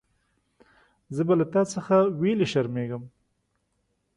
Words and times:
زه 1.15 1.21
به 1.27 1.33
له 1.39 1.45
تا 1.53 1.61
څخه 1.73 1.95
ویلي 2.19 2.47
شرمېږم. 2.51 3.03